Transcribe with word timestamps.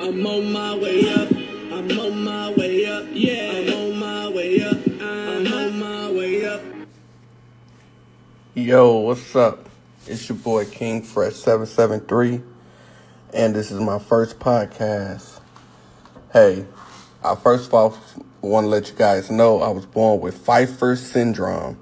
I'm 0.00 0.24
on 0.24 0.52
my 0.52 0.76
way 0.76 1.12
up. 1.12 1.28
I'm 1.72 1.90
on 1.98 2.22
my 2.22 2.52
way 2.52 2.86
up. 2.86 3.04
Yeah, 3.10 3.50
I'm 3.52 3.74
on 3.74 3.98
my 3.98 4.28
way 4.28 4.62
up. 4.62 4.76
I'm 4.86 5.44
uh-huh. 5.44 5.56
on 5.56 5.80
my 5.80 6.10
way 6.12 6.46
up. 6.46 6.62
Yo, 8.54 8.98
what's 8.98 9.34
up? 9.34 9.68
It's 10.06 10.28
your 10.28 10.38
boy 10.38 10.66
King 10.66 11.02
Fresh 11.02 11.34
773, 11.34 12.40
and 13.34 13.56
this 13.56 13.72
is 13.72 13.80
my 13.80 13.98
first 13.98 14.38
podcast. 14.38 15.40
Hey, 16.32 16.64
I 17.24 17.34
first 17.34 17.66
of 17.66 17.74
all 17.74 17.98
want 18.40 18.66
to 18.66 18.68
let 18.68 18.88
you 18.88 18.94
guys 18.94 19.32
know 19.32 19.60
I 19.60 19.70
was 19.70 19.84
born 19.84 20.20
with 20.20 20.38
Pfeiffer 20.38 20.94
syndrome. 20.94 21.76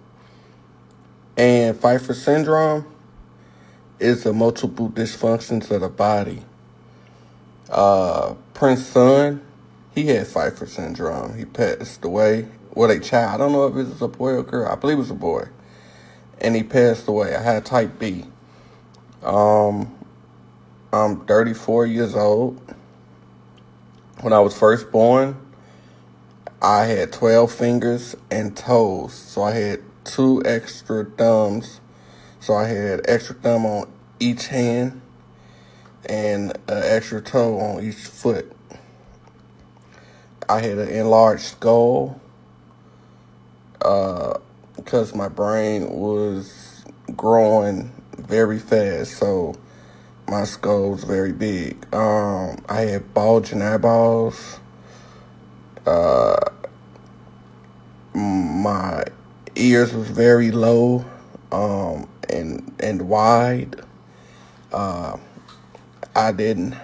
And 1.36 1.78
Pfeiffer 1.78 2.14
syndrome 2.14 2.90
is 3.98 4.24
a 4.24 4.32
multiple 4.32 4.88
dysfunctions 4.88 5.70
of 5.70 5.82
the 5.82 5.90
body. 5.90 6.42
Uh, 7.70 8.34
Prince 8.54 8.86
son, 8.86 9.42
he 9.94 10.06
had 10.06 10.26
Pfeiffer 10.26 10.66
syndrome. 10.66 11.36
He 11.36 11.44
passed 11.44 12.04
away. 12.04 12.48
Well, 12.74 12.90
a 12.90 13.00
child. 13.00 13.34
I 13.34 13.36
don't 13.38 13.52
know 13.52 13.66
if 13.66 13.72
it 13.72 13.90
was 13.90 14.02
a 14.02 14.08
boy 14.08 14.34
or 14.34 14.42
girl. 14.42 14.68
I 14.68 14.74
believe 14.74 14.98
it 14.98 15.00
was 15.00 15.10
a 15.10 15.14
boy. 15.14 15.48
And 16.40 16.54
he 16.54 16.62
passed 16.62 17.08
away. 17.08 17.34
I 17.34 17.42
had 17.42 17.64
type 17.64 17.98
B. 17.98 18.26
Um, 19.22 19.96
I'm 20.92 21.24
34 21.26 21.86
years 21.86 22.14
old. 22.14 22.60
When 24.20 24.32
I 24.32 24.40
was 24.40 24.56
first 24.56 24.90
born, 24.92 25.36
I 26.62 26.84
had 26.84 27.12
12 27.12 27.52
fingers 27.52 28.16
and 28.30 28.56
toes. 28.56 29.14
So 29.14 29.42
I 29.42 29.52
had 29.52 29.80
two 30.04 30.42
extra 30.44 31.04
thumbs. 31.04 31.80
So 32.40 32.54
I 32.54 32.68
had 32.68 33.00
extra 33.08 33.34
thumb 33.34 33.66
on 33.66 33.90
each 34.20 34.48
hand 34.48 35.00
and 36.06 36.52
an 36.68 36.82
extra 36.82 37.20
toe 37.20 37.58
on 37.58 37.84
each 37.84 37.96
foot. 37.96 38.50
I 40.48 40.60
had 40.60 40.78
an 40.78 40.88
enlarged 40.88 41.42
skull 41.42 42.20
uh, 43.82 44.38
because 44.76 45.14
my 45.14 45.28
brain 45.28 45.90
was 45.90 46.84
growing 47.16 47.92
very 48.16 48.58
fast, 48.58 49.18
so 49.18 49.54
my 50.28 50.44
skull 50.44 50.92
was 50.92 51.04
very 51.04 51.32
big. 51.32 51.92
Um, 51.94 52.64
I 52.68 52.82
had 52.82 53.12
bulging 53.14 53.62
eyeballs. 53.62 54.60
Uh, 55.84 56.38
my 58.14 59.04
ears 59.54 59.92
was 59.92 60.08
very 60.08 60.50
low 60.50 61.04
um, 61.52 62.08
and 62.28 62.74
and 62.80 63.08
wide. 63.08 63.80
Uh, 64.72 65.16
I 66.16 66.32
didn't 66.32 66.74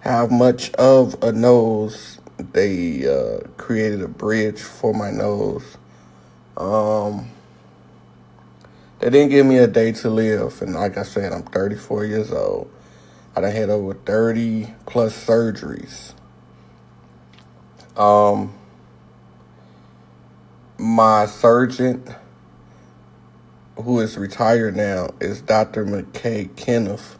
have 0.00 0.30
much 0.30 0.72
of 0.72 1.22
a 1.22 1.32
nose. 1.32 2.18
They 2.38 3.06
uh, 3.06 3.46
created 3.58 4.00
a 4.00 4.08
bridge 4.08 4.58
for 4.58 4.94
my 4.94 5.10
nose. 5.10 5.76
Um, 6.56 7.30
they 9.00 9.10
didn't 9.10 9.28
give 9.28 9.44
me 9.44 9.58
a 9.58 9.66
day 9.66 9.92
to 9.92 10.08
live, 10.08 10.62
and 10.62 10.72
like 10.72 10.96
I 10.96 11.02
said, 11.02 11.34
I'm 11.34 11.42
34 11.42 12.06
years 12.06 12.32
old. 12.32 12.70
I 13.36 13.42
done 13.42 13.52
had 13.52 13.68
over 13.68 13.92
30 13.92 14.72
plus 14.86 15.26
surgeries. 15.26 16.14
Um, 17.98 18.54
my 20.78 21.26
surgeon, 21.26 22.02
who 23.76 24.00
is 24.00 24.16
retired 24.16 24.74
now, 24.74 25.10
is 25.20 25.42
Dr. 25.42 25.84
McKay 25.84 26.56
Kenneth. 26.56 27.18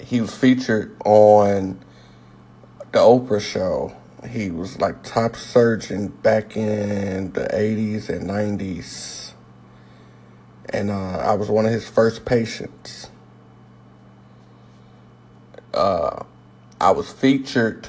He 0.00 0.20
was 0.20 0.34
featured 0.34 0.96
on 1.04 1.82
the 2.92 2.98
Oprah 2.98 3.40
show. 3.40 3.94
He 4.28 4.50
was 4.50 4.80
like 4.80 5.02
top 5.02 5.36
surgeon 5.36 6.08
back 6.08 6.56
in 6.56 7.32
the 7.32 7.48
80s 7.52 8.08
and 8.08 8.28
90s. 8.28 9.32
And 10.70 10.90
uh, 10.90 11.18
I 11.18 11.34
was 11.34 11.48
one 11.48 11.66
of 11.66 11.72
his 11.72 11.88
first 11.88 12.24
patients. 12.24 13.10
Uh, 15.72 16.24
I 16.80 16.90
was 16.90 17.12
featured 17.12 17.88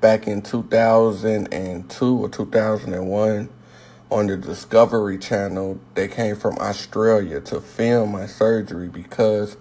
back 0.00 0.26
in 0.26 0.42
2002 0.42 2.18
or 2.18 2.28
2001 2.28 3.48
on 4.10 4.26
the 4.26 4.36
Discovery 4.36 5.18
Channel. 5.18 5.80
They 5.94 6.08
came 6.08 6.36
from 6.36 6.58
Australia 6.58 7.40
to 7.40 7.60
film 7.60 8.12
my 8.12 8.26
surgery 8.26 8.88
because 8.88 9.56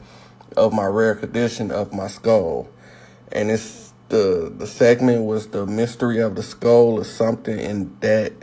of 0.58 0.74
my 0.74 0.86
rare 0.86 1.16
condition 1.16 1.72
of 1.72 1.94
my 1.94 2.08
skull. 2.08 2.68
And 3.32 3.52
it's 3.52 3.94
the 4.10 4.54
the 4.56 4.68
segment 4.68 5.26
was 5.26 5.48
the 5.48 5.66
mystery 5.66 6.20
of 6.20 6.36
the 6.36 6.44
skull 6.44 7.00
or 7.00 7.04
something 7.04 7.58
in 7.60 7.98
that 8.02 8.34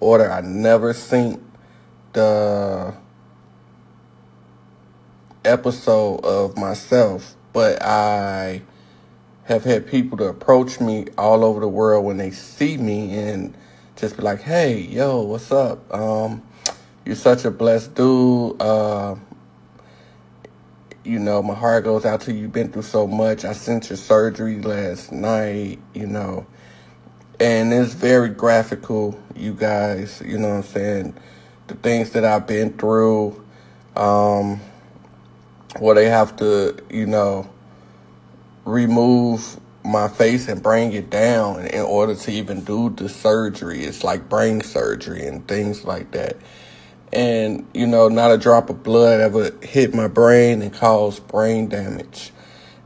order. 0.00 0.30
I 0.30 0.40
never 0.40 0.92
seen 0.92 1.44
the 2.12 2.94
episode 5.44 6.24
of 6.24 6.56
myself, 6.56 7.36
but 7.52 7.80
I 7.82 8.62
have 9.44 9.64
had 9.64 9.86
people 9.86 10.16
to 10.18 10.24
approach 10.24 10.80
me 10.80 11.06
all 11.18 11.44
over 11.44 11.60
the 11.60 11.68
world 11.68 12.04
when 12.04 12.16
they 12.16 12.30
see 12.30 12.76
me 12.76 13.16
and 13.16 13.54
just 13.96 14.16
be 14.16 14.22
like, 14.22 14.40
"Hey, 14.40 14.78
yo, 14.78 15.20
what's 15.22 15.52
up? 15.52 15.92
Um, 15.94 16.42
you're 17.04 17.16
such 17.16 17.44
a 17.44 17.50
blessed 17.50 17.94
dude. 17.94 18.60
Uh, 18.60 19.16
you 21.04 21.18
know, 21.18 21.42
my 21.42 21.54
heart 21.54 21.84
goes 21.84 22.04
out 22.04 22.22
to 22.22 22.32
you. 22.32 22.42
You've 22.42 22.52
been 22.52 22.72
through 22.72 22.82
so 22.82 23.06
much. 23.06 23.44
I 23.44 23.52
sent 23.52 23.90
your 23.90 23.96
surgery 23.96 24.60
last 24.60 25.12
night. 25.12 25.80
You 25.94 26.06
know, 26.06 26.46
and 27.40 27.72
it's 27.72 27.94
very 27.94 28.30
graphical. 28.30 29.20
You 29.36 29.54
guys, 29.54 30.22
you 30.24 30.38
know 30.38 30.48
what 30.50 30.56
I'm 30.56 30.62
saying? 30.64 31.16
The 31.68 31.74
things 31.74 32.10
that 32.10 32.24
I've 32.24 32.46
been 32.46 32.72
through. 32.74 33.42
Um, 33.96 34.60
where 35.78 35.94
they 35.94 36.08
have 36.08 36.36
to, 36.36 36.76
you 36.90 37.06
know." 37.06 37.48
remove 38.64 39.60
my 39.84 40.08
face 40.08 40.48
and 40.48 40.62
bring 40.62 40.92
it 40.92 41.10
down 41.10 41.66
in 41.66 41.82
order 41.82 42.14
to 42.14 42.30
even 42.30 42.64
do 42.64 42.90
the 42.90 43.08
surgery. 43.08 43.84
It's 43.84 44.02
like 44.04 44.28
brain 44.28 44.62
surgery 44.62 45.26
and 45.26 45.46
things 45.46 45.84
like 45.84 46.12
that. 46.12 46.36
And, 47.14 47.66
you 47.72 47.86
know, 47.86 48.08
not 48.08 48.32
a 48.32 48.38
drop 48.38 48.70
of 48.70 48.82
blood 48.82 49.20
ever 49.20 49.52
hit 49.62 49.94
my 49.94 50.08
brain 50.08 50.62
and 50.62 50.72
caused 50.72 51.26
brain 51.28 51.68
damage. 51.68 52.32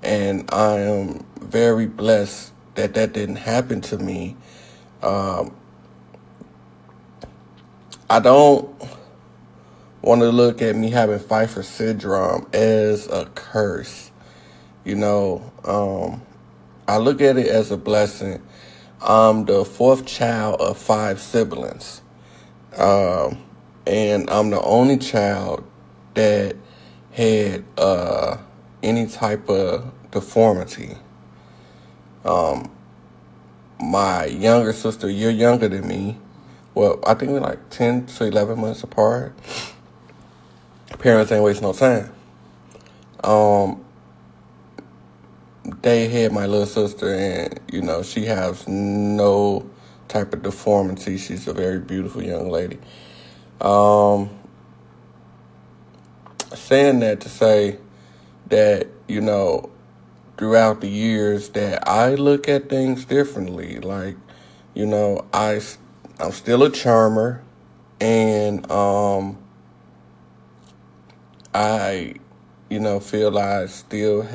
And 0.03 0.49
I 0.53 0.81
am 0.81 1.25
very 1.41 1.87
blessed 1.87 2.53
that 2.75 2.95
that 2.95 3.15
didn't 3.15 3.37
happen 3.37 3.81
to 3.81 3.97
me. 3.97 4.37
Um, 5.03 5.57
I 8.11 8.21
don't 8.21 8.71
want 10.03 10.21
to 10.21 10.29
look 10.29 10.63
at 10.63 10.77
me 10.77 10.91
having 10.91 11.19
Pfeiffer 11.19 11.63
syndrome 11.63 12.49
as 12.53 13.07
a 13.09 13.27
curse. 13.35 14.11
You 14.85 14.95
know, 14.95 15.53
um, 15.65 16.23
I 16.87 16.99
look 16.99 17.21
at 17.21 17.37
it 17.37 17.49
as 17.49 17.71
a 17.71 17.77
blessing. 17.77 18.43
I'm 19.01 19.45
the 19.45 19.65
fourth 19.65 20.07
child 20.07 20.61
of 20.61 20.79
five 20.79 21.21
siblings. 21.21 22.03
Um, 22.77 23.43
and 23.89 24.29
I'm 24.29 24.51
the 24.51 24.61
only 24.61 24.99
child 24.99 25.65
that 26.13 26.55
had 27.13 27.65
uh, 27.79 28.37
any 28.83 29.07
type 29.07 29.49
of 29.49 29.91
deformity. 30.11 30.95
Um, 32.23 32.71
my 33.81 34.27
younger 34.27 34.75
sister, 34.75 35.09
you're 35.09 35.31
younger 35.31 35.69
than 35.69 35.89
me. 35.89 36.19
Well, 36.75 37.01
I 37.07 37.15
think 37.15 37.33
we're 37.33 37.41
like 37.41 37.71
10 37.71 38.07
to 38.07 38.27
11 38.27 38.61
months 38.61 38.83
apart. 38.83 39.35
Parents 40.99 41.33
ain't 41.33 41.43
waste 41.43 41.63
no 41.63 41.73
time. 41.73 42.13
Um, 43.25 43.83
they 45.81 46.09
had 46.09 46.33
my 46.33 46.47
little 46.47 46.67
sister, 46.67 47.13
and 47.15 47.59
you 47.73 47.83
know 47.83 48.03
she 48.03 48.27
has 48.27 48.67
no 48.69 49.69
type 50.09 50.33
of 50.33 50.43
deformity. 50.43 51.17
She's 51.19 51.49
a 51.49 51.53
very 51.55 51.79
beautiful 51.79 52.23
young 52.23 52.51
lady. 52.51 52.79
Um, 53.61 54.31
saying 56.55 57.01
that 57.01 57.21
to 57.23 57.29
say 57.29 57.79
that 58.49 58.87
you 59.07 59.21
know 59.21 59.71
throughout 60.37 60.81
the 60.81 60.89
years 60.89 61.51
that 61.51 61.89
I 61.89 62.15
look 62.15 62.49
at 62.49 62.69
things 62.69 63.05
differently. 63.05 63.81
Like 63.81 64.17
you 64.75 64.87
know 64.87 65.27
I 65.33 65.61
I'm 66.21 66.33
still 66.33 66.63
a 66.63 66.71
charmer, 66.71 67.43
and 68.01 68.71
um 68.71 69.39
I 71.55 72.15
you 72.71 72.81
know 72.81 73.01
feel 73.01 73.37
I 73.39 73.67
still 73.67 74.23
have 74.23 74.33